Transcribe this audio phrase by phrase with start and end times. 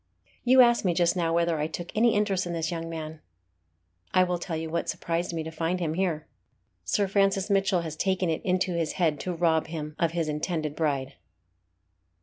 [0.43, 3.19] You asked me just now whether I took any interest in this young man.
[4.15, 6.25] I will tell you what surprised me to find him here.
[6.83, 10.75] Sir Francis Mitchell has taken it into his head to rob him of his intended
[10.75, 11.13] bride."